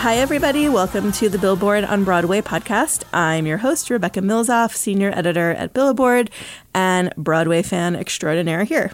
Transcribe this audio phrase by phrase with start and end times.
[0.00, 0.66] Hi, everybody.
[0.66, 3.04] Welcome to the Billboard on Broadway podcast.
[3.12, 6.30] I'm your host, Rebecca Milzoff, senior editor at Billboard
[6.72, 8.92] and Broadway fan extraordinaire here.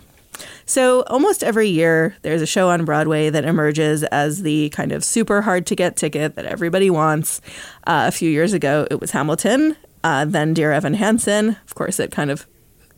[0.65, 5.05] So, almost every year, there's a show on Broadway that emerges as the kind of
[5.05, 7.41] super hard to get ticket that everybody wants.
[7.87, 11.51] Uh, a few years ago, it was Hamilton, uh, then Dear Evan Hansen.
[11.51, 12.49] Of course, it kind of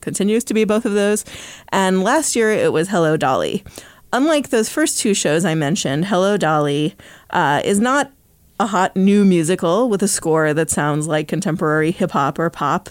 [0.01, 1.27] continues to be both of those.
[1.73, 3.65] And last year, it was Hello Dolly.
[4.13, 6.97] Unlike those first two shows I mentioned, Hello Dolly
[7.31, 8.11] uh, is not
[8.59, 12.89] a hot new musical with a score that sounds like contemporary hip hop or pop.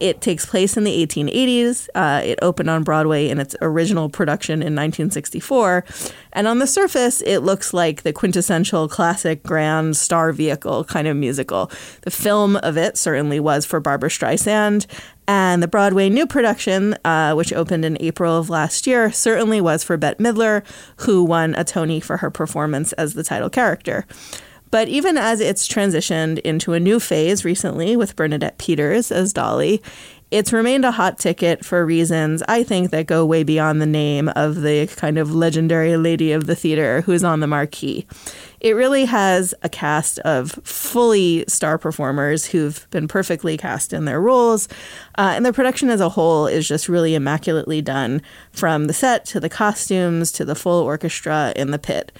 [0.00, 1.88] It takes place in the 1880s.
[1.94, 5.84] Uh, it opened on Broadway in its original production in 1964.
[6.32, 11.16] And on the surface, it looks like the quintessential classic grand star vehicle kind of
[11.16, 11.70] musical.
[12.02, 14.86] The film of it certainly was for Barbra Streisand.
[15.26, 19.82] And the Broadway new production, uh, which opened in April of last year, certainly was
[19.82, 20.64] for Bette Midler,
[20.98, 24.06] who won a Tony for her performance as the title character.
[24.70, 29.80] But even as it's transitioned into a new phase recently with Bernadette Peters as Dolly,
[30.32, 34.28] it's remained a hot ticket for reasons I think that go way beyond the name
[34.30, 38.04] of the kind of legendary lady of the theater who's on the marquee.
[38.64, 44.22] It really has a cast of fully star performers who've been perfectly cast in their
[44.22, 44.68] roles.
[45.18, 49.26] Uh, and the production as a whole is just really immaculately done from the set
[49.26, 52.10] to the costumes to the full orchestra in the pit.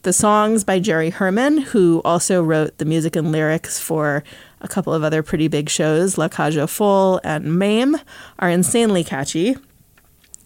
[0.00, 4.24] The songs by Jerry Herman, who also wrote the music and lyrics for
[4.62, 7.98] a couple of other pretty big shows, La Cage aux Folles and Mame,
[8.38, 9.58] are insanely catchy.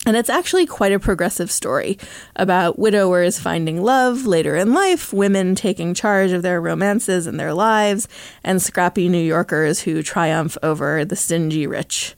[0.06, 1.98] And it's actually quite a progressive story
[2.36, 7.52] about widowers finding love later in life, women taking charge of their romances and their
[7.52, 8.06] lives,
[8.44, 12.14] and scrappy New Yorkers who triumph over the stingy rich.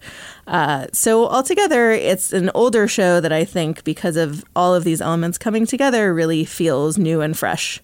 [0.46, 5.00] Uh, so, altogether, it's an older show that I think, because of all of these
[5.00, 7.80] elements coming together, really feels new and fresh.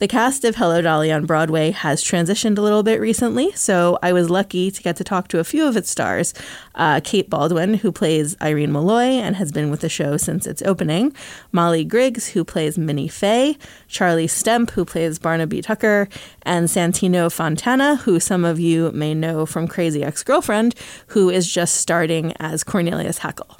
[0.00, 4.14] The cast of Hello Dolly on Broadway has transitioned a little bit recently, so I
[4.14, 6.32] was lucky to get to talk to a few of its stars.
[6.74, 10.62] Uh, Kate Baldwin, who plays Irene Molloy and has been with the show since its
[10.62, 11.14] opening,
[11.52, 13.58] Molly Griggs, who plays Minnie Fay,
[13.88, 16.08] Charlie Stemp, who plays Barnaby Tucker,
[16.44, 20.74] and Santino Fontana, who some of you may know from Crazy Ex Girlfriend,
[21.08, 23.58] who is just starting as Cornelius Hackl.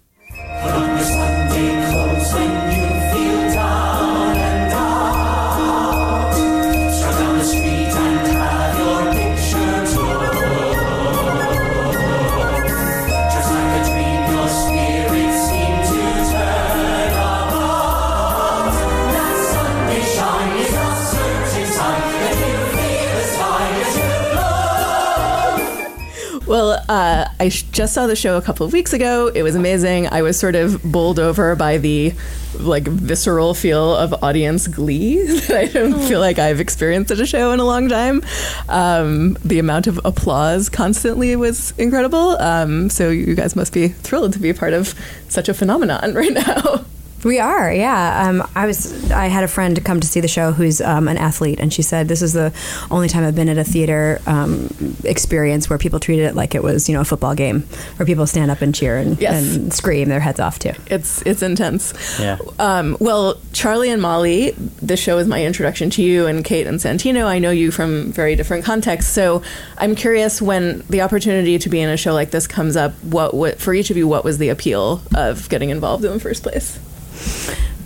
[26.91, 29.29] Uh, I just saw the show a couple of weeks ago.
[29.29, 30.09] It was amazing.
[30.09, 32.13] I was sort of bowled over by the
[32.59, 37.27] like visceral feel of audience glee that I don't feel like I've experienced at a
[37.27, 38.25] show in a long time.
[38.69, 42.37] Um, the amount of applause constantly was incredible.
[42.41, 44.93] Um, so you guys must be thrilled to be a part of
[45.29, 46.85] such a phenomenon right now.
[47.23, 48.27] We are, yeah.
[48.29, 49.11] Um, I was.
[49.11, 51.83] I had a friend come to see the show who's um, an athlete, and she
[51.83, 52.51] said this is the
[52.91, 54.71] only time I've been at a theater um,
[55.05, 57.61] experience where people treated it like it was, you know, a football game,
[57.97, 59.57] where people stand up and cheer and, Yes.
[59.57, 60.73] and scream their heads off too.
[60.87, 61.93] It's it's intense.
[62.19, 62.39] Yeah.
[62.59, 66.79] Um, well, Charlie and Molly, this show is my introduction to you, and Kate and
[66.79, 67.27] Santino.
[67.27, 69.43] I know you from very different contexts, so
[69.77, 72.93] I'm curious when the opportunity to be in a show like this comes up.
[73.05, 74.09] What, what for each of you?
[74.09, 76.79] What was the appeal of getting involved in the first place?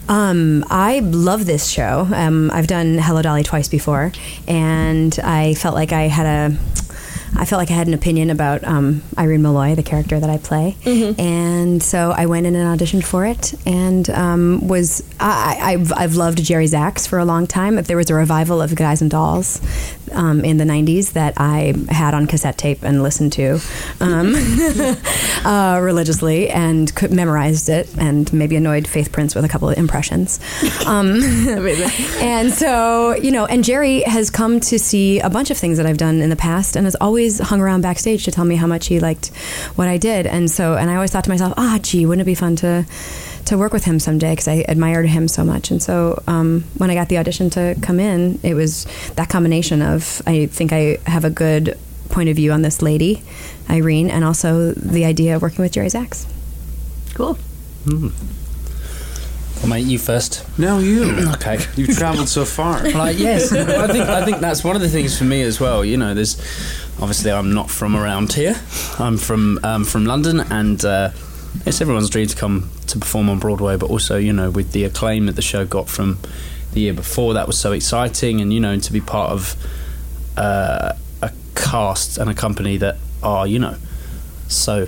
[0.08, 2.06] Um, I love this show.
[2.12, 4.12] Um, I've done Hello Dolly twice before,
[4.46, 6.56] and I felt like I had a.
[7.36, 10.38] I felt like I had an opinion about um, Irene Molloy, the character that I
[10.38, 10.76] play,
[11.18, 16.14] and so I went in and auditioned for it, and um, was I, I've, I've
[16.14, 17.76] loved Jerry Zaks for a long time.
[17.76, 19.60] If there was a revival of Guys and Dolls
[20.12, 23.60] um, in the '90s that I had on cassette tape and listened to
[24.00, 24.34] um,
[25.44, 29.78] uh, religiously and could, memorized it, and maybe annoyed Faith Prince with a couple of
[29.78, 30.40] impressions.
[30.86, 31.20] Um,
[32.20, 35.86] and so, you know, and Jerry has come to see a bunch of things that
[35.86, 38.66] I've done in the past and has always hung around backstage to tell me how
[38.66, 39.28] much he liked
[39.76, 40.26] what I did.
[40.26, 42.86] And so, and I always thought to myself, ah, gee, wouldn't it be fun to
[43.46, 45.70] to work with him someday because I admired him so much.
[45.70, 48.86] And so um, when I got the audition to come in, it was
[49.16, 51.78] that combination of I think I have a good
[52.10, 53.22] point of view on this lady,
[53.68, 56.26] Irene, and also the idea of working with Jerry Zaks.
[57.14, 57.38] Cool.
[57.86, 60.46] Well, mate, you first.
[60.58, 61.04] No, you.
[61.34, 61.58] Okay.
[61.76, 62.82] You've traveled so far.
[62.94, 65.84] Like yes, I think I think that's one of the things for me as well.
[65.84, 66.38] You know, there's
[67.00, 68.56] obviously I'm not from around here.
[68.98, 71.10] I'm from um, from London, and uh,
[71.66, 73.76] it's everyone's dream to come to perform on Broadway.
[73.76, 76.18] But also, you know, with the acclaim that the show got from
[76.72, 79.56] the year before, that was so exciting, and you know, to be part of
[80.36, 80.92] uh,
[81.22, 83.76] a cast and a company that are you know
[84.48, 84.86] so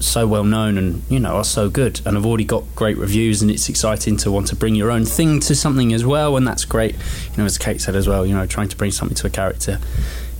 [0.00, 3.40] so well known and you know are so good and have already got great reviews
[3.40, 6.46] and it's exciting to want to bring your own thing to something as well and
[6.46, 9.16] that's great you know as Kate said as well you know trying to bring something
[9.16, 9.80] to a character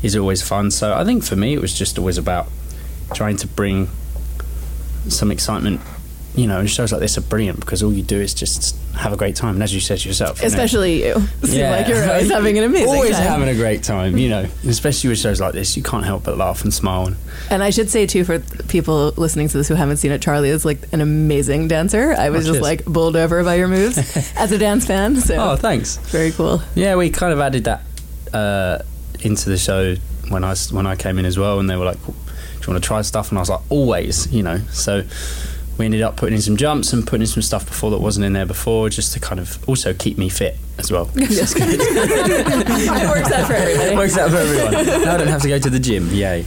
[0.02, 2.48] is always fun so I think for me it was just always about
[3.14, 3.88] trying to bring
[5.08, 5.80] some excitement
[6.36, 9.12] you know and shows like this are brilliant because all you do is just have
[9.12, 11.14] a great time and as you said to yourself you know, Especially you.
[11.44, 11.70] Seem Yeah.
[11.70, 13.22] like you're always having an amazing always time.
[13.22, 16.36] having a great time you know especially with shows like this you can't help but
[16.36, 17.16] laugh and smile and
[17.50, 20.48] And I should say too, for people listening to this who haven't seen it, Charlie
[20.48, 22.14] is like an amazing dancer.
[22.18, 23.96] I was Oh, just like bowled over by your moves
[24.36, 25.20] as a dance fan.
[25.20, 26.62] So oh thanks very cool.
[26.74, 27.82] Yeah, we kind of added that
[28.32, 28.78] uh,
[29.20, 29.94] into the show
[30.30, 32.14] when I when I came in as well, and they were like, "Do
[32.66, 34.58] you want to try stuff?" And I was like, "Always," you know.
[34.72, 35.04] So
[35.78, 38.24] we ended up putting in some jumps and putting in some stuff before that wasn't
[38.24, 41.10] in there before, just to kind of also keep me fit as well.
[41.14, 41.28] it
[43.08, 43.96] works out for everybody.
[43.96, 44.72] Works out for everyone.
[45.04, 46.08] Now I don't have to go to the gym.
[46.10, 46.44] Yay!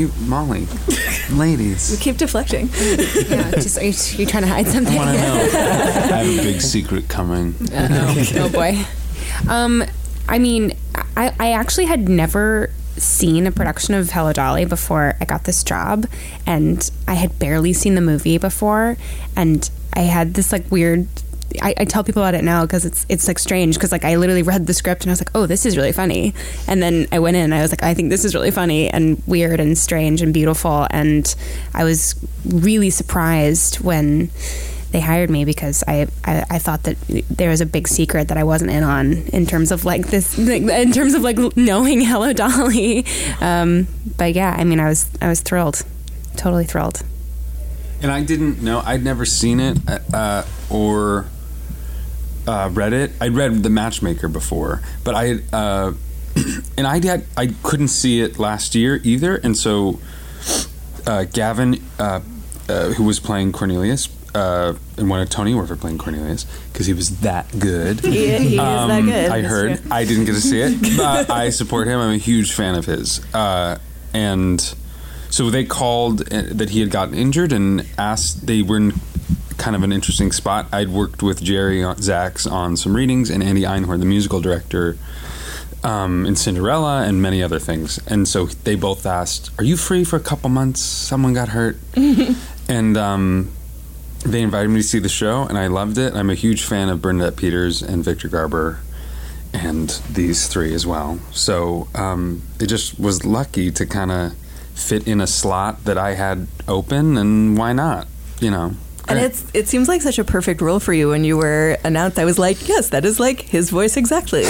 [0.00, 0.66] You, Molly,
[1.30, 1.92] ladies.
[1.92, 2.70] You keep deflecting.
[2.72, 4.94] Yeah, just are you, you trying to hide something?
[4.94, 5.34] I want to know.
[6.14, 7.54] I have a big secret coming.
[7.70, 8.82] oh, oh boy.
[9.46, 9.84] Um,
[10.26, 10.72] I mean,
[11.18, 15.62] I, I actually had never seen a production of Hello Dolly before I got this
[15.62, 16.06] job,
[16.46, 18.96] and I had barely seen the movie before,
[19.36, 21.06] and I had this like weird.
[21.60, 24.14] I, I tell people about it now because it's it's like strange because like I
[24.16, 26.34] literally read the script and I was like, oh, this is really funny,
[26.68, 28.88] and then I went in and I was like, I think this is really funny
[28.88, 31.34] and weird and strange and beautiful, and
[31.74, 32.14] I was
[32.46, 34.30] really surprised when
[34.92, 36.96] they hired me because I, I, I thought that
[37.30, 40.38] there was a big secret that I wasn't in on in terms of like this
[40.38, 43.04] in terms of like knowing Hello Dolly.
[43.40, 45.82] Um, but yeah, I mean, I was I was thrilled,
[46.36, 47.02] totally thrilled.
[48.02, 48.80] And I didn't know.
[48.84, 49.78] I'd never seen it
[50.14, 51.26] uh, or
[52.46, 53.12] uh, read it.
[53.20, 55.92] I'd read The Matchmaker before, but I uh,
[56.76, 59.36] and I had, I couldn't see it last year either.
[59.36, 60.00] And so
[61.06, 62.20] uh, Gavin, uh,
[62.68, 66.92] uh, who was playing Cornelius, uh, and wanted Tony Award for playing Cornelius because he
[66.92, 68.00] was that good.
[68.04, 69.30] He, he is that Um, good.
[69.30, 69.80] I heard.
[69.90, 71.98] I didn't get to see it, but I support him.
[72.00, 73.20] I'm a huge fan of his.
[73.34, 73.78] Uh,
[74.14, 74.60] and
[75.30, 78.46] so they called uh, that he had gotten injured and asked.
[78.46, 78.92] They were in
[79.58, 80.66] kind of an interesting spot.
[80.72, 84.96] I'd worked with Jerry Zaks on some readings and Andy Einhorn, the musical director,
[85.84, 87.98] um, in Cinderella and many other things.
[88.06, 90.80] And so they both asked, "Are you free for a couple months?
[90.80, 91.76] Someone got hurt."
[92.68, 93.50] and um,
[94.24, 96.14] they invited me to see the show, and I loved it.
[96.14, 98.80] I'm a huge fan of Bernadette Peters and Victor Garber,
[99.52, 101.18] and these three as well.
[101.32, 104.34] So um, it just was lucky to kind of
[104.74, 108.08] fit in a slot that I had open, and why not?
[108.40, 108.74] You know.
[109.08, 112.18] And it's it seems like such a perfect role for you when you were announced.
[112.18, 114.44] I was like, yes, that is like his voice exactly.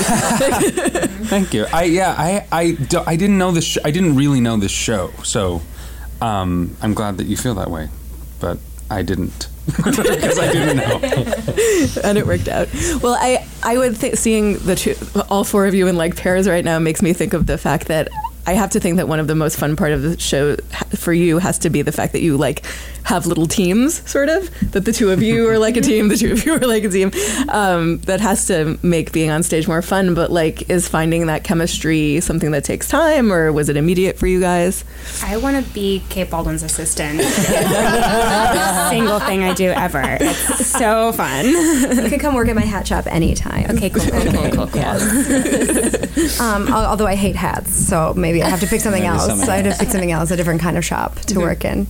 [1.30, 1.64] Thank you.
[1.72, 2.14] I yeah.
[2.18, 3.64] I I, do, I didn't know this.
[3.64, 5.62] Sh- I didn't really know this show, so
[6.20, 7.88] um, I'm glad that you feel that way,
[8.38, 8.58] but
[8.90, 12.02] I didn't because I didn't know.
[12.04, 12.68] and it worked out.
[13.02, 14.96] Well, I I would think seeing the two,
[15.30, 17.86] all four of you in like pairs right now makes me think of the fact
[17.86, 18.08] that
[18.46, 20.56] I have to think that one of the most fun part of the show
[20.94, 22.64] for you has to be the fact that you like
[23.04, 24.50] have little teams, sort of.
[24.72, 26.84] That the two of you are like a team, the two of you are like
[26.84, 27.10] a team.
[27.48, 30.14] Um, that has to make being on stage more fun.
[30.14, 34.26] But like, is finding that chemistry something that takes time, or was it immediate for
[34.26, 34.84] you guys?
[35.22, 37.20] I want to be Kate Baldwin's assistant.
[37.22, 40.18] Single thing I do ever.
[40.20, 41.46] It's so fun.
[41.46, 43.70] You can come work at my hat shop anytime.
[43.70, 44.80] Okay, cool, cool, cool, cool, cool.
[46.40, 49.26] Um, although I hate hats, so maybe I have to pick something else.
[49.26, 51.86] something I have to pick something else, a different kind of shop to work in.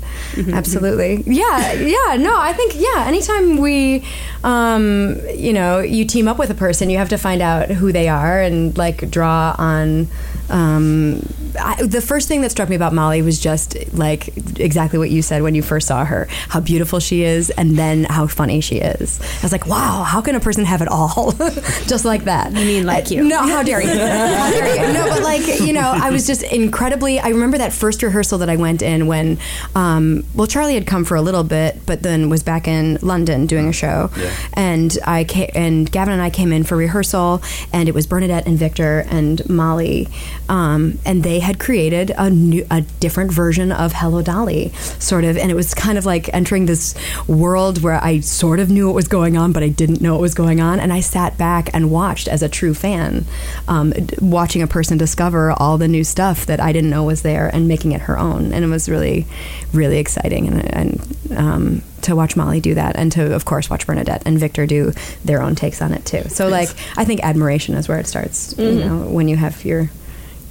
[0.52, 1.22] Absolutely.
[1.26, 2.16] Yeah, yeah.
[2.16, 3.04] No, I think yeah.
[3.06, 4.04] Anytime we,
[4.44, 7.92] um, you know, you team up with a person, you have to find out who
[7.92, 10.08] they are and like draw on.
[10.50, 11.22] Um,
[11.58, 15.22] I, the first thing that struck me about Molly was just like exactly what you
[15.22, 18.76] said when you first saw her, how beautiful she is, and then how funny she
[18.76, 19.20] is.
[19.20, 21.32] I was like, wow, how can a person have it all,
[21.86, 22.52] just like that?
[22.52, 23.24] You mean, like you.
[23.24, 23.88] No, how dare you?
[24.00, 24.92] How dare you?
[24.92, 27.18] No, but like you know, I was just incredibly.
[27.18, 29.38] I remember that first rehearsal that I went in when,
[29.74, 33.46] um, well, Charlie had come for a little bit, but then was back in London
[33.46, 34.10] doing a show,
[34.54, 37.42] and I came, and Gavin and I came in for rehearsal,
[37.72, 40.08] and it was Bernadette and Victor and Molly,
[40.48, 45.36] um, and they had created a new, a different version of Hello Dolly, sort of,
[45.36, 46.94] and it was kind of like entering this
[47.28, 50.20] world where I sort of knew what was going on, but I didn't know what
[50.20, 53.26] was going on, and I sat back and watched as a true fan,
[53.68, 57.48] um, watching a person discover all the new stuff that I didn't know was there
[57.54, 59.26] and making it her own, and it was really,
[59.72, 63.86] really exciting, and, and um, to watch Molly do that, and to of course watch
[63.86, 64.92] Bernadette and Victor do
[65.24, 66.22] their own takes on it too.
[66.28, 69.90] So like, I think admiration is where it starts, you know, when you have your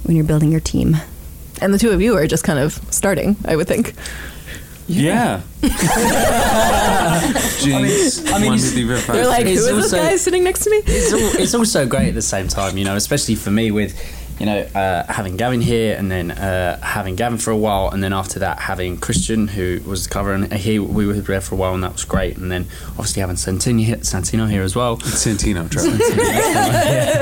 [0.04, 0.96] when you're building your team.
[1.60, 3.94] And the two of you are just kind of starting, I would think.
[4.88, 5.42] Yeah.
[7.60, 8.26] Jinx.
[8.32, 9.60] I mean, one, it's- two, three, four, five, They're like, who six.
[9.60, 10.82] is It's this also- guy sitting next to me?
[10.86, 13.94] it's, all, it's also great at the same time, you know, especially for me with,
[14.40, 18.02] you know, uh, having Gavin here and then uh, having Gavin for a while, and
[18.02, 20.50] then after that having Christian, who was covering.
[20.50, 22.38] He we were there for a while, and that was great.
[22.38, 25.90] And then obviously having Santino here, Santino here as well, Santino, Trevor.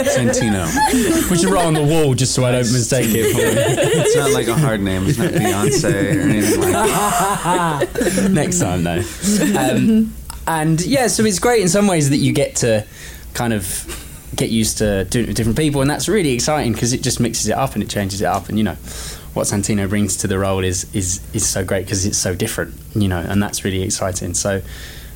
[0.05, 1.31] Santino.
[1.31, 3.33] we should write on the wall just so I don't mistake it.
[3.33, 5.09] For It's not like a hard name.
[5.09, 8.29] It's not Beyonce or anything like that.
[8.31, 9.03] next time though.
[9.59, 10.15] Um,
[10.47, 12.87] and yeah, so it's great in some ways that you get to
[13.35, 13.65] kind of
[14.38, 17.21] get used to doing it with different people, and that's really exciting because it just
[17.21, 18.49] mixes it up and it changes it up.
[18.49, 18.76] And you know,
[19.35, 22.75] what Santino brings to the role is is is so great because it's so different.
[22.95, 24.33] You know, and that's really exciting.
[24.33, 24.62] So.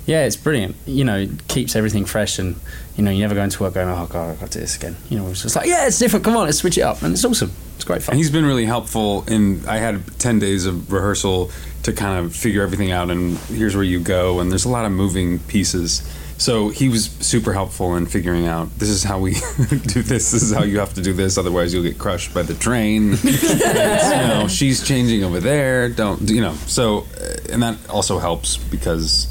[0.05, 0.75] Yeah, it's brilliant.
[0.85, 2.57] You know, it keeps everything fresh, and
[2.97, 4.75] you know, you never go into work going, "Oh God, I've got to do this
[4.75, 6.25] again." You know, it's just like, "Yeah, it's different.
[6.25, 7.53] Come on, let's switch it up," and it's awesome.
[7.77, 8.15] It's great fun.
[8.15, 9.25] And he's been really helpful.
[9.29, 11.53] In I had ten days of rehearsal
[11.85, 14.41] to kind of figure everything out, and here's where you go.
[14.41, 16.03] And there's a lot of moving pieces.
[16.39, 19.33] So he was super helpful in figuring out this is how we
[19.69, 20.31] do this.
[20.31, 21.39] This is how you have to do this.
[21.39, 23.13] Otherwise, you'll get crushed by the train.
[23.23, 25.89] you know, she's changing over there.
[25.89, 26.55] Don't you know?
[26.67, 27.07] So,
[27.51, 29.29] and that also helps because.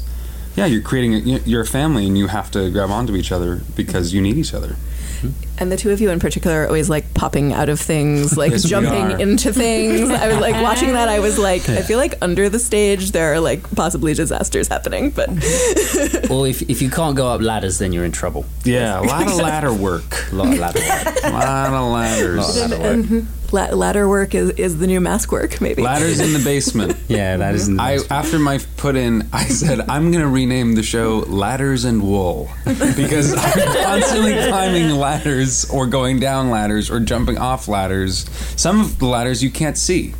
[0.56, 1.14] Yeah, you're creating.
[1.14, 4.36] A, you're a family, and you have to grab onto each other because you need
[4.36, 4.76] each other.
[5.20, 5.30] Hmm?
[5.58, 8.50] And the two of you in particular are always like popping out of things, like
[8.52, 10.10] Yes, jumping into things.
[10.10, 11.08] I was like watching that.
[11.08, 15.10] I was like, I feel like under the stage there are like possibly disasters happening.
[15.10, 15.28] But
[16.28, 18.44] Well, if if you can't go up ladders, then you're in trouble.
[18.64, 20.30] Yeah, a lot of ladder work.
[20.32, 21.24] A lot of ladder work.
[21.24, 22.36] A lot of ladders.
[22.36, 23.24] A lot of ladder work.
[23.52, 25.82] La- ladder work is, is the new mask work, maybe.
[25.82, 26.96] Ladders in the basement.
[27.08, 27.78] Yeah, that isn't.
[27.80, 32.50] I after my put in, I said I'm gonna rename the show Ladders and Wool
[32.64, 38.28] because I'm constantly climbing ladders or going down ladders or jumping off ladders.
[38.60, 40.14] Some of the ladders you can't see.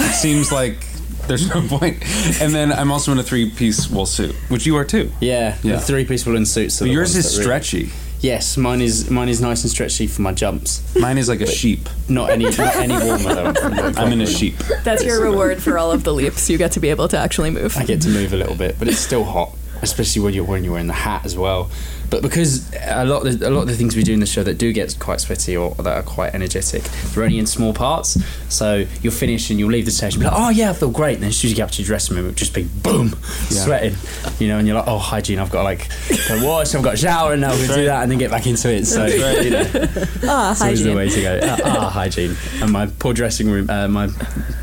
[0.00, 0.86] It seems like
[1.26, 1.98] there's no point.
[2.40, 5.10] And then I'm also in a three piece wool suit, which you are too.
[5.20, 5.74] yeah, Yeah.
[5.76, 6.80] the three piece in suits.
[6.80, 7.90] are But yours is that really- stretchy.
[8.20, 10.82] Yes, mine is mine is nice and stretchy for my jumps.
[10.96, 11.88] Mine is like a sheep.
[12.08, 13.92] Not any not any warmer though.
[13.96, 14.56] I'm in a sheep.
[14.84, 16.48] That's your reward for all of the leaps.
[16.48, 17.76] You get to be able to actually move.
[17.76, 19.52] I get to move a little bit, but it's still hot,
[19.90, 21.70] especially when you're when you're wearing the hat as well.
[22.08, 24.26] But because a lot of the, a lot of the things we do in the
[24.26, 27.74] show that do get quite sweaty or that are quite energetic, they're only in small
[27.74, 28.16] parts.
[28.48, 30.90] So you'll finish and you'll leave the stage and be like, oh yeah, I feel
[30.92, 31.14] great.
[31.14, 32.62] And then as soon as you get up to your dressing room, it'll just be
[32.62, 33.08] boom,
[33.50, 33.96] sweating.
[34.38, 35.88] You know, and you're like, oh hygiene, I've got to like
[36.28, 38.18] go wash, I've got to shower, and now I'm going to do that, and then
[38.18, 38.86] get back into it.
[38.86, 39.64] So you know,
[40.28, 41.40] Ah, it's always the way to go.
[41.42, 42.36] Ah, ah, hygiene.
[42.62, 44.08] And my poor dressing room, uh, my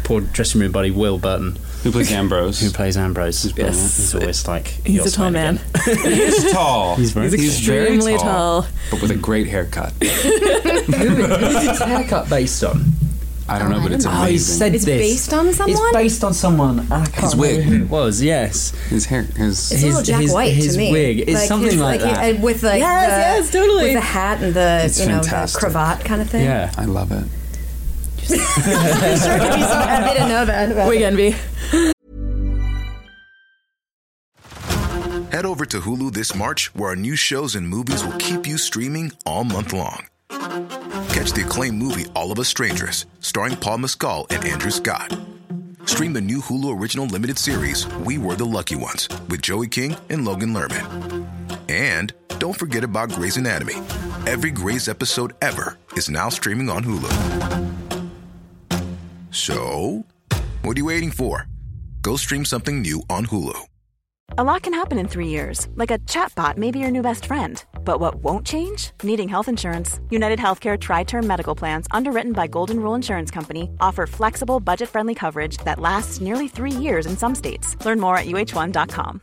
[0.05, 2.59] poor dressing room buddy Will Burton, Who plays Ambrose?
[2.61, 3.53] who plays Ambrose.
[3.57, 3.75] Yes.
[3.97, 5.59] He's always like He's a tall man.
[5.85, 6.95] He's tall.
[6.95, 8.65] He's very- He's very extremely tall.
[8.89, 9.91] but with a great haircut.
[10.01, 12.83] Who's his haircut based on?
[13.49, 14.55] I don't know, but it's Oh, he amazing.
[14.57, 14.97] said It's this.
[15.01, 15.77] based on someone?
[15.89, 16.79] It's based on someone.
[16.79, 17.63] and I can't His remember wig.
[17.65, 18.21] who it was.
[18.21, 20.91] Yes, his hair, his It's His- Jack his- White his to me.
[20.93, 21.19] wig.
[21.27, 22.37] It's something his- like that.
[22.37, 23.83] uh, with like Yes, the, yes, totally.
[23.83, 26.45] with the hat and the It's you know the cravat kind of thing.
[26.45, 26.71] yeah.
[26.77, 27.25] I love it.
[28.29, 30.71] I'm sure he'd be so happy to know that.
[30.71, 31.35] About Wig envy.
[35.31, 38.57] Head over to Hulu this March, where our new shows and movies will keep you
[38.57, 40.05] streaming all month long.
[41.09, 45.17] Catch the acclaimed movie All of Us Strangers, starring Paul Mescal and Andrew Scott.
[45.85, 49.95] Stream the new Hulu original limited series We Were the Lucky Ones with Joey King
[50.09, 51.27] and Logan Lerman.
[51.69, 53.75] And don't forget about Grey's Anatomy.
[54.27, 57.92] Every Grey's episode ever is now streaming on Hulu.
[59.33, 60.05] So,
[60.61, 61.47] what are you waiting for?
[62.03, 63.59] Go stream something new on Hulu.
[64.37, 67.25] A lot can happen in three years, like a chatbot may be your new best
[67.25, 67.63] friend.
[67.83, 68.91] But what won't change?
[69.01, 69.99] Needing health insurance.
[70.11, 74.87] United Healthcare Tri Term Medical Plans, underwritten by Golden Rule Insurance Company, offer flexible, budget
[74.87, 77.75] friendly coverage that lasts nearly three years in some states.
[77.83, 79.21] Learn more at uh1.com.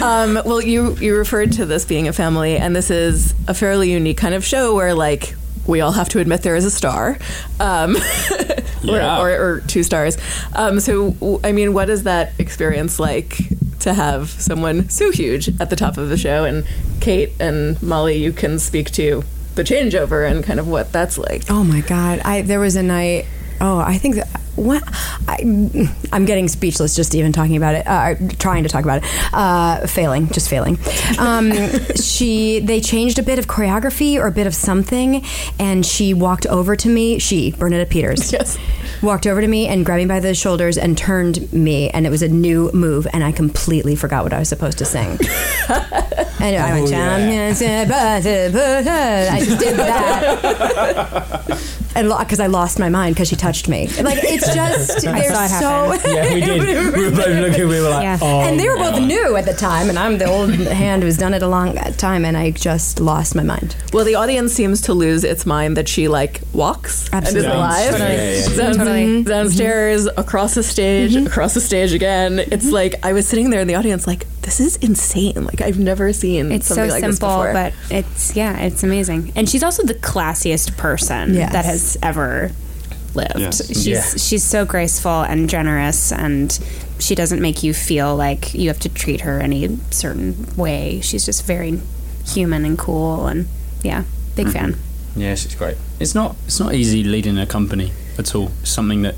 [0.00, 3.90] Um, well, you you referred to this being a family, and this is a fairly
[3.90, 5.34] unique kind of show where, like,
[5.68, 7.16] we all have to admit there is a star,
[7.60, 7.96] um,
[8.82, 9.20] Yeah.
[9.20, 10.16] or, or, or two stars.
[10.54, 13.36] Um, so, I mean, what is that experience like
[13.80, 16.44] to have someone so huge at the top of the show?
[16.44, 16.64] And
[17.00, 19.22] Kate and Molly, you can speak to
[19.56, 21.42] the changeover and kind of what that's like.
[21.50, 22.20] Oh my god!
[22.20, 23.26] I there was a night.
[23.60, 24.82] Oh, I think that what
[25.28, 25.38] I,
[26.12, 27.86] I'm getting speechless just even talking about it.
[27.86, 30.78] Uh, trying to talk about it, uh, failing, just failing.
[31.18, 31.52] Um,
[31.96, 35.24] she they changed a bit of choreography or a bit of something,
[35.58, 37.18] and she walked over to me.
[37.18, 38.32] She Bernadette Peters.
[38.38, 38.58] Yes.
[39.02, 42.10] Walked over to me and grabbed me by the shoulders and turned me, and it
[42.10, 45.08] was a new move, and I completely forgot what I was supposed to sing.
[45.68, 48.20] and I went, champions, I
[49.44, 51.67] just did that.
[51.94, 53.88] And because I lost my mind because she touched me.
[53.88, 56.10] Like it's just I they're saw it so.
[56.12, 56.94] Yeah, we did.
[56.94, 57.68] we were both looking.
[57.68, 58.18] We were like, oh, Yeah.
[58.20, 58.40] oh.
[58.42, 59.06] and they were both no.
[59.06, 62.24] new at the time, and I'm the old hand who's done it a long time,
[62.24, 63.76] and I just lost my mind.
[63.92, 67.50] Well, the audience seems to lose its mind that she like walks Absolutely.
[67.50, 67.90] and is alive.
[67.90, 68.10] Totally.
[68.10, 68.56] Yeah, yeah, yeah.
[68.56, 69.22] Down- Totally.
[69.38, 70.20] Downstairs, mm-hmm.
[70.20, 71.26] across the stage, mm-hmm.
[71.26, 72.38] across the stage again.
[72.38, 72.74] It's mm-hmm.
[72.74, 75.44] like I was sitting there in the audience, like this is insane.
[75.44, 77.52] Like I've never seen It's something so like this simple, before.
[77.52, 79.32] but it's yeah, it's amazing.
[79.36, 81.52] And she's also the classiest person Yes.
[81.52, 82.52] that has ever
[83.14, 83.38] lived.
[83.38, 83.66] Yes.
[83.66, 84.04] She's Yeah.
[84.16, 86.58] she's so graceful and generous and
[86.98, 91.00] she doesn't make you feel like you have to treat her any certain way.
[91.02, 91.80] She's just very
[92.26, 93.48] human and cool and
[93.82, 94.04] yeah,
[94.36, 94.72] big mm-hmm.
[94.72, 94.76] fan.
[95.16, 95.76] Yeah, she's great.
[96.00, 98.50] It's not it's not easy leading a company at all.
[98.62, 99.14] It's something that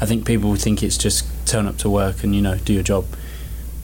[0.00, 2.82] I think people think it's just turn up to work and you know do your
[2.82, 3.06] job.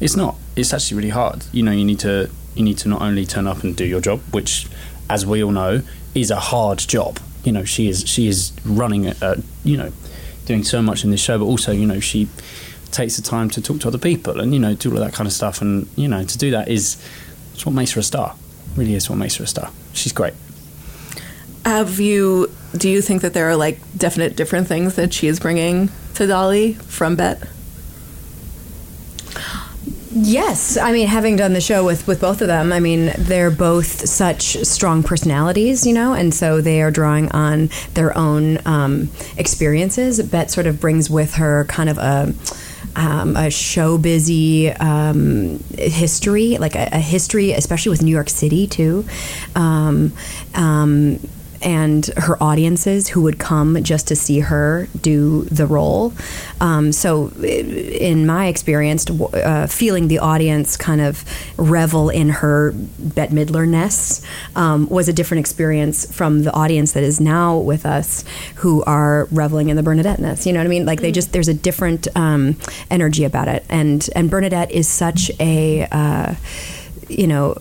[0.00, 0.36] It's not.
[0.56, 1.44] It's actually really hard.
[1.52, 4.00] You know, you need to you need to not only turn up and do your
[4.00, 4.66] job, which,
[5.08, 5.82] as we all know,
[6.14, 7.20] is a hard job.
[7.44, 9.92] You know, she is she is running a, a you know
[10.46, 12.28] doing so much in this show, but also you know she
[12.90, 15.12] takes the time to talk to other people and you know do all of that
[15.12, 15.60] kind of stuff.
[15.60, 17.02] And you know to do that is
[17.54, 18.34] it's what makes her a star.
[18.76, 19.70] Really is what makes her a star.
[19.92, 20.34] She's great.
[21.64, 22.50] Have you?
[22.76, 26.26] Do you think that there are like definite different things that she is bringing to
[26.26, 27.46] Dolly from Bette?
[30.20, 33.52] Yes, I mean, having done the show with with both of them, I mean, they're
[33.52, 39.10] both such strong personalities, you know, and so they are drawing on their own um,
[39.36, 40.20] experiences.
[40.22, 42.34] Bette sort of brings with her kind of a.
[42.96, 48.66] Um, a show busy um, history, like a, a history, especially with New York City
[48.66, 49.04] too,
[49.54, 50.12] um,
[50.54, 51.20] um,
[51.62, 56.12] and her audiences who would come just to see her do the role.
[56.60, 61.24] Um, so, in my experience, uh, feeling the audience kind of
[61.56, 64.24] revel in her Bette Midler-ness
[64.56, 68.24] um, was a different experience from the audience that is now with us,
[68.56, 70.46] who are reveling in the Bernadette-ness.
[70.46, 70.86] You know what I mean?
[70.86, 72.56] Like they just there's a different um,
[72.90, 76.34] energy about it, and and Bernadette is such a uh,
[77.08, 77.56] you know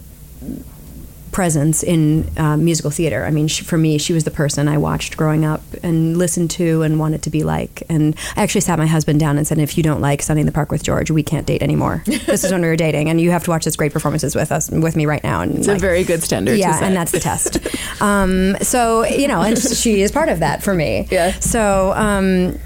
[1.38, 3.23] presence in uh, musical theater.
[3.23, 6.50] I mean, she, for me, she was the person I watched growing up and listened
[6.58, 7.84] to and wanted to be like.
[7.89, 10.47] And I actually sat my husband down and said, "If you don't like Sunday in
[10.47, 12.02] the Park with George, we can't date anymore.
[12.08, 14.52] this is when we were dating, and you have to watch this great performances with
[14.52, 16.54] us with me right now." And It's like, a very good standard.
[16.54, 17.60] to yeah, and that's the test.
[18.02, 21.08] um, so you know, and she is part of that for me.
[21.12, 21.34] Yeah.
[21.39, 22.58] So um,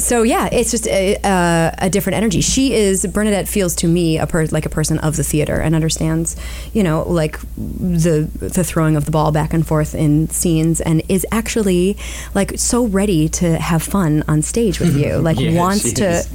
[0.00, 2.40] so yeah, it's just a, a, a different energy.
[2.40, 5.74] She is Bernadette feels to me a per, like a person of the theater and
[5.74, 6.36] understands,
[6.72, 11.02] you know, like the the throwing of the ball back and forth in scenes, and
[11.08, 11.96] is actually
[12.34, 15.12] like so ready to have fun on stage with you.
[15.22, 16.28] Like Yeah, wants to is.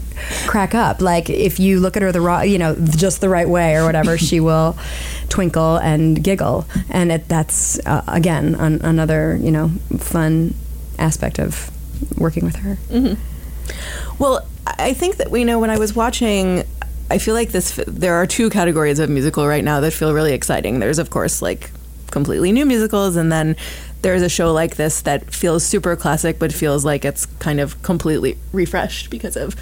[0.48, 1.02] crack up.
[1.02, 3.86] Like if you look at her the raw, you know, just the right way or
[3.86, 4.78] whatever, she will
[5.30, 10.54] twinkle and giggle, and it, that's uh, again an, another you know fun
[10.98, 11.70] aspect of
[12.18, 12.78] working with her.
[14.20, 16.64] Well, I think that we know when I was watching.
[17.10, 17.80] I feel like this.
[17.88, 20.80] There are two categories of musical right now that feel really exciting.
[20.80, 21.72] There's, of course, like
[22.12, 23.56] completely new musicals, and then
[24.02, 27.82] there's a show like this that feels super classic, but feels like it's kind of
[27.82, 29.56] completely refreshed because of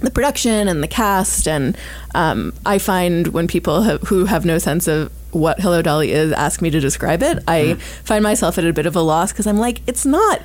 [0.00, 1.46] the production and the cast.
[1.46, 1.76] And
[2.14, 6.32] um, I find when people have, who have no sense of what Hello Dolly is
[6.32, 9.46] ask me to describe it, I find myself at a bit of a loss because
[9.46, 10.42] I'm like, it's not.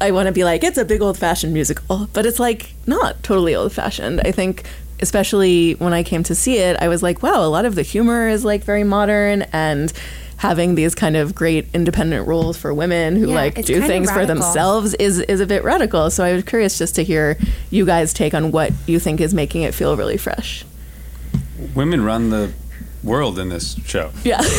[0.00, 3.22] I want to be like, it's a big old fashioned musical, but it's like not
[3.22, 4.20] totally old fashioned.
[4.24, 4.64] I think,
[5.00, 7.82] especially when I came to see it, I was like, wow, a lot of the
[7.82, 9.92] humor is like very modern and
[10.36, 14.26] having these kind of great independent roles for women who Yeah, like do things for
[14.26, 16.10] themselves is is a bit radical.
[16.10, 17.38] So I was curious just to hear
[17.70, 20.64] you guys take on what you think is making it feel really fresh.
[21.74, 22.52] Women run the
[23.04, 24.10] world in this show.
[24.24, 24.40] Yeah.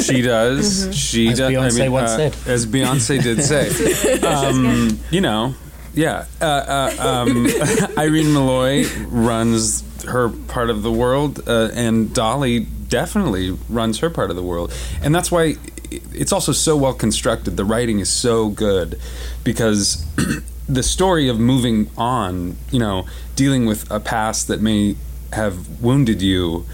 [0.00, 0.84] She does.
[0.84, 0.92] Mm-hmm.
[0.92, 1.52] She As does.
[1.52, 2.34] Beyonce once said.
[2.46, 4.18] As Beyonce did say.
[4.22, 5.54] um, you know,
[5.94, 6.24] yeah.
[6.40, 7.46] Uh, uh, um,
[7.98, 14.30] Irene Molloy runs her part of the world, uh, and Dolly definitely runs her part
[14.30, 15.56] of the world, and that's why
[15.90, 17.56] it's also so well constructed.
[17.56, 18.98] The writing is so good
[19.44, 20.04] because
[20.68, 24.96] the story of moving on, you know, dealing with a past that may
[25.32, 26.64] have wounded you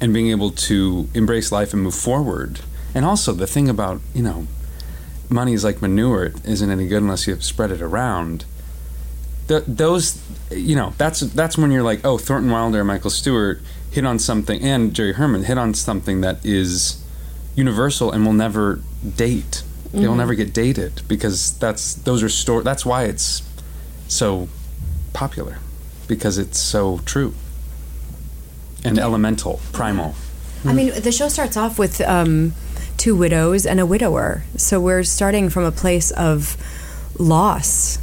[0.00, 2.60] and being able to embrace life and move forward.
[2.94, 4.46] And also the thing about, you know,
[5.28, 8.44] money is like manure, it isn't any good unless you have spread it around.
[9.48, 13.60] Th- those, you know, that's that's when you're like, oh, Thornton Wilder and Michael Stewart
[13.90, 17.04] hit on something, and Jerry Herman hit on something that is
[17.54, 18.80] universal and will never
[19.16, 19.62] date.
[19.92, 20.18] They will mm-hmm.
[20.18, 22.62] never get dated because that's those are store.
[22.62, 23.42] That's why it's
[24.08, 24.48] so
[25.12, 25.58] popular
[26.08, 27.34] because it's so true
[28.84, 30.14] and elemental, primal.
[30.66, 32.54] I mean, the show starts off with um,
[32.96, 34.44] two widows and a widower.
[34.56, 36.56] So we're starting from a place of
[37.18, 37.98] loss,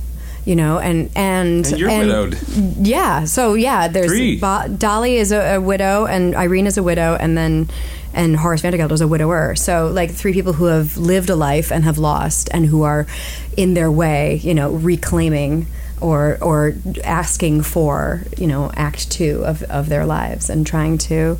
[0.45, 2.37] you know, and and And you're widowed.
[2.77, 3.25] Yeah.
[3.25, 4.11] So yeah, there's
[4.77, 7.69] Dolly is a, a widow, and Irene is a widow, and then
[8.13, 9.55] and Horace Vandergelder is a widower.
[9.55, 13.07] So like three people who have lived a life and have lost, and who are
[13.57, 15.65] in their way, you know, reclaiming.
[16.01, 21.37] Or, or asking for you know act two of, of their lives and trying to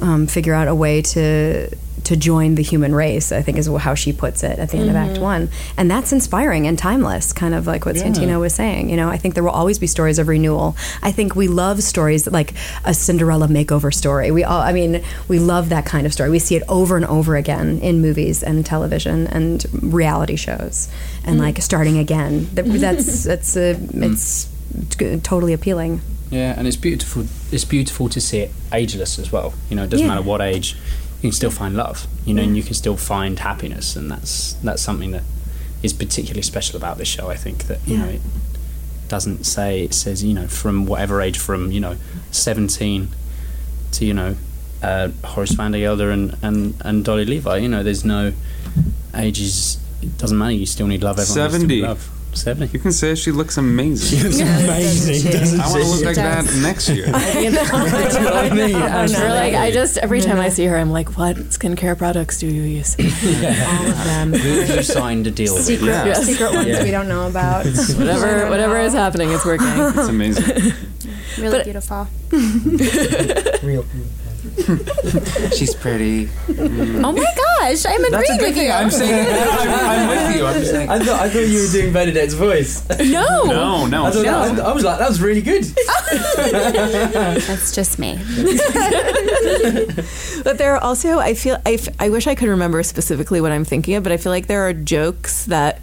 [0.00, 1.68] um, figure out a way to
[2.02, 3.30] to join the human race.
[3.30, 6.12] I think is how she puts it at the end of Act One, and that's
[6.12, 7.32] inspiring and timeless.
[7.34, 8.88] Kind of like what Santino was saying.
[8.88, 10.76] You know, I think there will always be stories of renewal.
[11.02, 12.54] I think we love stories like
[12.86, 14.30] a Cinderella makeover story.
[14.30, 16.30] We all, I mean, we love that kind of story.
[16.30, 20.88] We see it over and over again in movies and television and reality shows,
[21.24, 22.48] and like starting again.
[22.54, 24.48] That- That's that's uh, it's
[25.22, 26.00] totally appealing.
[26.30, 27.26] Yeah, and it's beautiful.
[27.50, 29.52] It's beautiful to see it ageless as well.
[29.68, 30.14] You know, it doesn't Yeah.
[30.14, 30.76] matter what age,
[31.22, 32.06] you can still find love.
[32.24, 35.22] You know, and you can still find happiness, and that's that's something that
[35.82, 37.28] is particularly special about this show.
[37.30, 38.20] I think that you know it
[39.08, 41.96] doesn't say it says you know from whatever age, from you know
[42.30, 43.08] seventeen
[43.92, 44.36] to you know
[44.82, 47.56] uh, Horace Vandergelder and, and and Dolly Levi.
[47.56, 48.32] You know, there's no
[49.14, 49.78] ages.
[50.02, 50.52] It doesn't matter.
[50.52, 51.18] You still need love.
[51.18, 51.82] Everyone needs to be
[52.32, 52.72] 70.
[52.72, 54.40] You can say she looks amazing.
[54.40, 55.32] amazing.
[55.32, 55.90] doesn't I want to she?
[55.90, 56.62] look like that does.
[56.62, 57.06] next year.
[57.10, 58.76] That's what I mean.
[58.76, 62.46] Or like I just every time I see her, I'm like, what skincare products do
[62.46, 62.94] you use?
[62.98, 64.32] All of them.
[64.32, 65.64] Who have you signed a deal with?
[65.64, 66.24] Secret, Yes.
[66.26, 66.82] secret ones Yeah.
[66.84, 67.66] we don't know about.
[67.66, 69.66] whatever whatever is happening, it's working.
[69.68, 70.72] It's amazing.
[71.38, 72.06] Really But- beautiful.
[73.62, 73.84] Real
[75.56, 76.26] She's pretty.
[76.26, 77.04] Mm.
[77.04, 78.66] Oh my gosh, I'm agreeing That's a good with thing.
[78.66, 78.72] you.
[78.72, 80.46] I'm saying I'm, I'm with you.
[80.46, 80.88] I'm saying.
[80.90, 82.88] I thought I thought you were doing Bernadette's voice.
[82.88, 82.96] no,
[83.46, 84.06] No, no.
[84.06, 84.54] I, thought no.
[84.54, 85.64] that, I, I was like, that was really good.
[86.36, 88.18] that's just me.
[90.42, 93.52] But there are also, I feel, I, f- I wish I could remember specifically what
[93.52, 95.80] I'm thinking of, but I feel like there are jokes that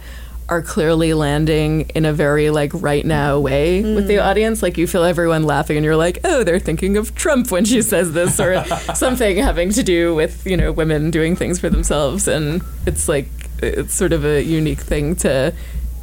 [0.48, 4.24] are clearly landing in a very like right now way with the mm.
[4.24, 4.62] audience.
[4.62, 7.82] Like you feel everyone laughing and you're like, oh, they're thinking of Trump when she
[7.82, 12.26] says this or something having to do with, you know, women doing things for themselves.
[12.26, 13.28] And it's like,
[13.62, 15.52] it's sort of a unique thing to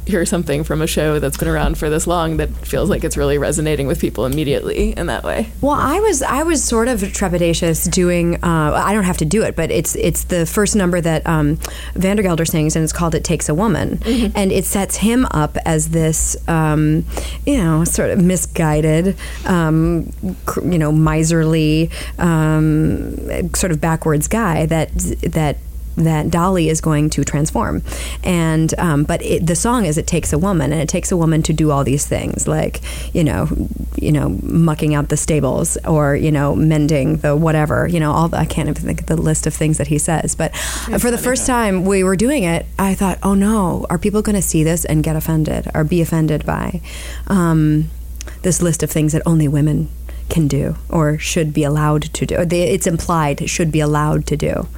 [0.06, 3.16] hear something from a show that's been around for this long that feels like it's
[3.16, 5.50] really resonating with people immediately in that way.
[5.60, 8.36] Well, I was I was sort of trepidatious doing.
[8.42, 11.56] Uh, I don't have to do it, but it's it's the first number that um,
[11.94, 14.00] Vandergelder sings, and it's called "It Takes a Woman,"
[14.34, 17.04] and it sets him up as this, um,
[17.44, 19.16] you know, sort of misguided,
[19.46, 20.12] um,
[20.46, 24.90] cr- you know, miserly, um, sort of backwards guy that
[25.22, 25.58] that
[25.96, 27.82] that Dolly is going to transform,
[28.22, 31.16] and um, but it, the song is "It Takes a Woman," and it takes a
[31.16, 32.80] woman to do all these things, like
[33.14, 33.48] you know,
[33.96, 38.28] you know, mucking out the stables or you know, mending the whatever, you know, all
[38.28, 40.34] the, I can't even think of the list of things that he says.
[40.34, 44.22] But for the first time we were doing it, I thought, oh no, are people
[44.22, 46.80] going to see this and get offended or be offended by
[47.26, 47.90] um,
[48.42, 49.88] this list of things that only women
[50.28, 52.44] can do or should be allowed to do.
[52.44, 54.68] They, it's implied should be allowed to do.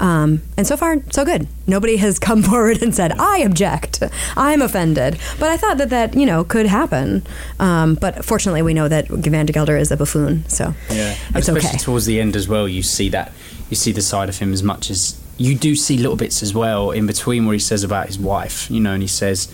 [0.00, 1.46] Um, and so far, so good.
[1.66, 4.02] Nobody has come forward and said, I object.
[4.36, 5.18] I'm offended.
[5.38, 7.26] But I thought that that, you know, could happen.
[7.58, 10.48] Um, but fortunately, we know that Vandergelder is a buffoon.
[10.48, 11.78] So Yeah, and it's especially okay.
[11.78, 12.68] towards the end as well.
[12.68, 13.32] You see that
[13.70, 16.54] you see the side of him as much as you do see little bits as
[16.54, 19.48] well in between where he says about his wife, you know, and he says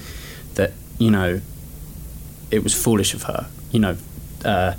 [0.55, 1.41] that you know
[2.51, 3.97] it was foolish of her, you know.
[4.45, 4.75] Uh,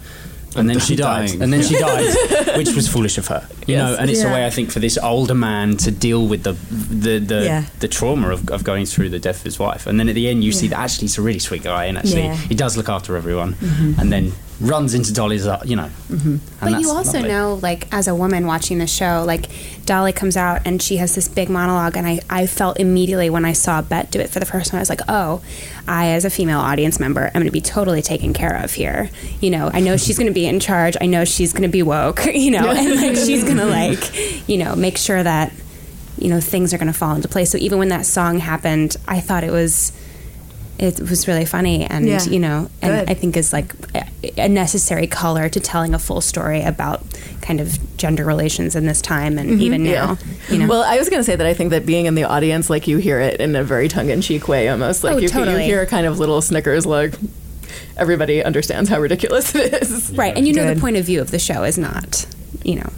[0.60, 1.28] and then she died.
[1.30, 1.42] Dying.
[1.44, 3.96] And then she died, which was foolish of her, you know.
[4.00, 7.20] And it's a way I think for this older man to deal with the the
[7.20, 7.66] the, Yeah.
[7.80, 9.88] the trauma of, of going through the death of his wife.
[9.88, 11.98] And then at the end, you see that actually he's a really sweet guy, and
[11.98, 12.34] actually Yeah.
[12.36, 12.50] Mm-hmm.
[12.50, 13.56] he does look after everyone.
[14.00, 15.90] And then runs into Dolly's, uh, you know.
[16.10, 17.30] And But you also lovely.
[17.30, 19.50] know, like, as a woman watching the show, like,
[19.86, 23.44] Dolly comes out and she has this big monologue, and I, I felt immediately when
[23.46, 25.42] I saw Bette do it for the first time, I was like, oh,
[25.88, 29.10] I, as a female audience member, am going to be totally taken care of here.
[29.42, 30.96] You know, I know she's going to be in charge.
[31.02, 34.48] I know she's going to be woke, you know, and, like, she's going to, like,
[34.48, 35.52] you know, make sure that,
[36.18, 37.52] you know, things are going to fall into place.
[37.52, 39.92] So even when that song happened, I thought it was.
[40.78, 42.24] It was really funny, and Yeah.
[42.26, 43.10] you know, and Good.
[43.10, 44.06] I think is like a-
[44.42, 47.02] a necessary color to telling a full story about
[47.42, 49.62] kind of gender relations in this time and mm-hmm.
[49.62, 50.18] even now.
[50.50, 52.26] You know, Well, I was going to say that I think that being in the
[52.26, 55.04] audience, like you hear it in a very tongue in cheek way almost.
[55.04, 55.64] Like Oh, you, you totally.
[55.64, 57.14] hear kind of little snickers like
[57.98, 60.12] everybody understands how ridiculous it is.
[60.16, 60.78] right, and you know Good.
[60.78, 62.26] the point of view of the show is not,
[62.64, 62.90] you know,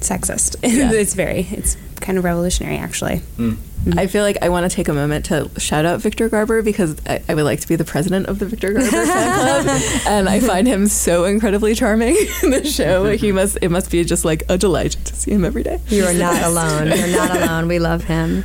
[0.00, 0.56] sexist.
[0.62, 3.18] it's very, it's kind of revolutionary, actually.
[3.36, 3.54] Hmm.
[3.96, 6.96] I feel like I want to take a moment to shout out Victor Garber because
[7.06, 10.28] I, I would like to be the president of the Victor Garber fan club, and
[10.28, 13.10] I find him so incredibly charming in the show.
[13.16, 15.80] He must it must be just like a delight to see him every day.
[15.88, 16.88] You are not alone.
[16.88, 17.68] You're not alone.
[17.68, 18.44] We love him.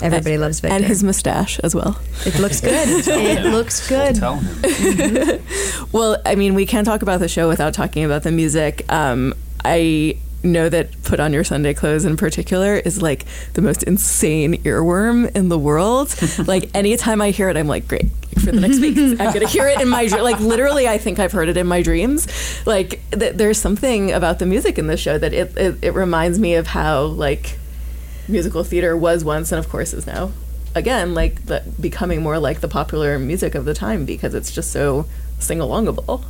[0.00, 0.76] Everybody loves Victor.
[0.76, 1.98] and his mustache as well.
[2.24, 2.86] it looks good.
[3.08, 4.14] it looks good.
[4.14, 5.42] Tell him.
[5.90, 8.84] Well, I mean, we can't talk about the show without talking about the music.
[8.92, 13.24] Um, I know that Put On Your Sunday Clothes in particular is like
[13.54, 16.14] the most insane earworm in the world.
[16.46, 18.10] like, anytime I hear it, I'm like, great.
[18.34, 20.38] For the next week, I'm to hear it in my like.
[20.38, 22.28] Literally, I think I've heard it in my dreams.
[22.66, 26.38] Like, th- there's something about the music in this show that it, it it reminds
[26.38, 27.58] me of how like
[28.28, 30.30] musical theater was once, and of course is now.
[30.74, 34.70] Again, like the, becoming more like the popular music of the time because it's just
[34.70, 35.06] so
[35.38, 36.24] sing alongable.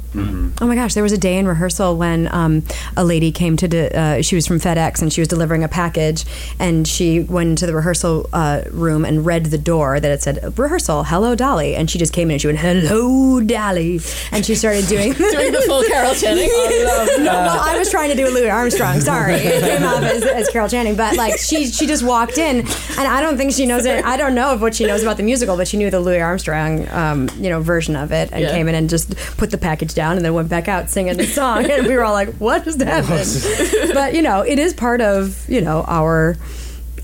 [0.61, 2.65] Oh my gosh, there was a day in rehearsal when um,
[2.97, 5.69] a lady came to, de- uh, she was from FedEx and she was delivering a
[5.69, 6.25] package
[6.59, 10.59] and she went into the rehearsal uh, room and read the door that it said,
[10.59, 11.77] rehearsal, hello Dolly.
[11.77, 14.01] And she just came in and she went, hello Dolly.
[14.33, 16.49] And she started doing, Doing the full Carol Channing.
[17.19, 19.01] no, well, I was trying to do a Louis Armstrong.
[19.01, 22.59] Sorry, it came off as, as Carol Channing, but like she she just walked in,
[22.61, 22.67] and
[23.07, 24.05] I don't think she knows it.
[24.05, 26.21] I don't know of what she knows about the musical, but she knew the Louis
[26.21, 28.51] Armstrong, um, you know, version of it, and Yeah.
[28.53, 28.98] came in and just
[29.37, 32.05] put the package down, and then went back out singing the song, and we were
[32.05, 36.37] all like, "What just happened?" but you know, it is part of you know our.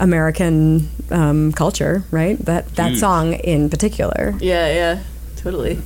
[0.01, 2.37] American um, culture, right?
[2.39, 4.35] That that song in particular.
[4.41, 5.03] Yeah, yeah,
[5.37, 5.79] totally.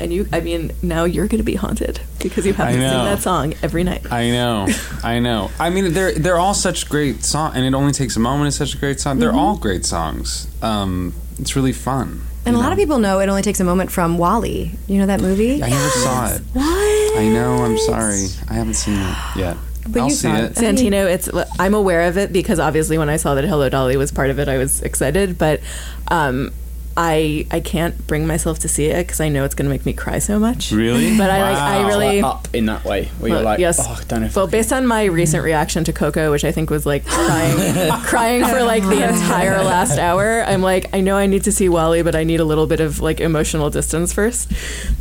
[0.00, 2.78] And you, I mean, now you're going to be haunted because you have I to
[2.78, 4.10] sing that song every night.
[4.12, 4.66] I know,
[5.04, 5.50] I know.
[5.58, 8.48] I mean, they're they're all such great songs, and it only takes a moment.
[8.48, 9.20] Is such a great song.
[9.20, 10.48] They're all great songs.
[10.62, 12.22] Um, it's really fun.
[12.46, 14.70] And a you lot of people know it only takes a moment from WALL-E.
[14.86, 15.62] You know that movie?
[15.62, 16.42] I never saw it.
[16.52, 17.18] What?
[17.18, 17.54] I know.
[17.64, 18.26] I'm sorry.
[18.50, 19.56] I haven't seen it yet.
[19.88, 20.44] But I'll you see saw it.
[20.44, 20.54] it.
[20.56, 21.28] Santino, it's
[21.58, 24.38] I'm aware of it because obviously when I saw that Hello Dolly was part of
[24.38, 25.38] it, I was excited.
[25.38, 25.60] But
[26.08, 26.52] um,
[26.96, 29.84] I I can't bring myself to see it because I know it's going to make
[29.84, 30.70] me cry so much.
[30.72, 31.16] Really?
[31.16, 33.78] But I like I really up in that way where Well, you're like, yes.
[33.80, 34.30] oh, don't know.
[34.34, 35.46] Well, based on my recent mm.
[35.46, 39.98] reaction to Coco, which I think was like crying, crying for like the entire last
[39.98, 42.66] hour, I'm like, I know I need to see WALL-E, but I need a little
[42.66, 44.52] bit of like emotional distance first.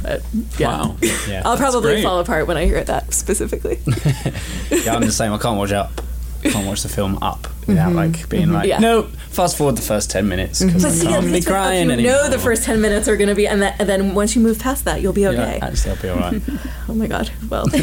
[0.01, 0.21] But
[0.57, 0.97] yeah, Wow.
[1.27, 2.03] yeah, I'll probably great.
[2.03, 3.79] fall apart when I hear that specifically.
[4.71, 5.33] yeah, I'm the same.
[5.33, 6.01] I can't watch Up.
[6.45, 8.79] I can't watch the film Up without like being like, Yeah.
[8.79, 9.07] no.
[9.29, 12.11] Fast forward the first ten minutes because I can't be crying you anymore.
[12.11, 14.41] know the first ten minutes are going to be, and, that, and then once you
[14.43, 15.59] move past that, you'll be Yeah, okay.
[15.59, 16.41] actually, I'll be all right.
[16.89, 17.31] Oh my god.
[17.49, 17.79] Well, I'm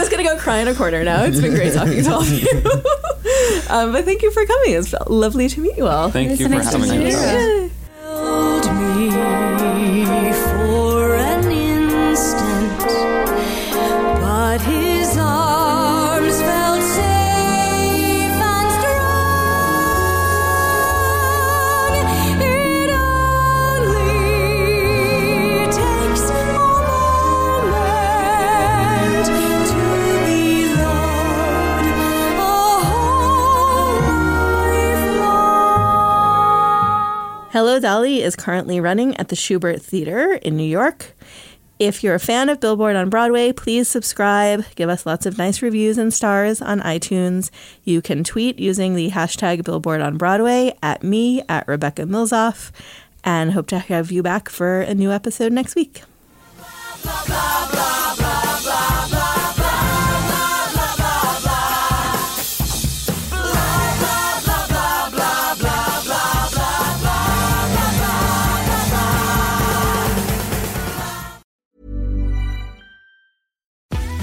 [0.00, 1.22] just gonna go cry in a corner now.
[1.24, 2.46] It's been great talking to all of you.
[3.70, 4.72] um, but thank you for coming.
[4.74, 6.10] It's lovely to meet you all.
[6.10, 7.70] Thank you for nice to having meet
[37.54, 41.14] Hello Dolly is currently running at the Shubert Theater in New York.
[41.78, 44.64] If you're a fan of Billboard on Broadway, please subscribe.
[44.74, 47.52] Give us lots of nice reviews and stars on iTunes.
[47.84, 52.72] You can tweet using the hashtag Billboard on Broadway at me, at Rebecca Milzoff,
[53.22, 56.02] and hope to have you back for a new episode next week.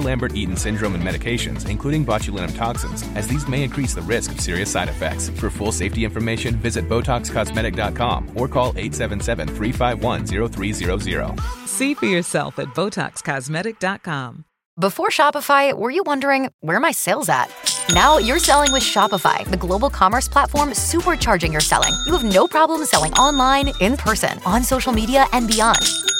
[0.00, 4.40] Lambert Eaton syndrome and medications, including botulinum toxins, as these may increase the risk of
[4.40, 5.28] serious side effects.
[5.28, 11.40] For full safety information, visit BotoxCosmetic.com or call 877 351 0300.
[11.66, 14.44] See for yourself at BotoxCosmetic.com.
[14.78, 17.46] Before Shopify, were you wondering where are my sales at?
[17.94, 21.94] Now you're selling with Shopify, the global commerce platform supercharging your selling.
[22.04, 25.78] You have no problem selling online, in person, on social media, and beyond.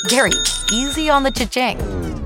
[0.08, 0.32] Gary,
[0.72, 2.25] easy on the cha-ching.